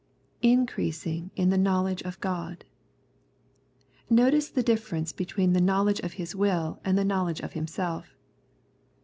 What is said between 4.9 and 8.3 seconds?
between the knowledge of His will and the knowledge of Himself.